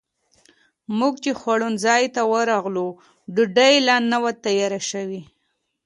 [0.97, 2.87] موږ چې خوړنځای ته ورغلو،
[3.35, 5.21] ډوډۍ لا نه وه تیاره شوې.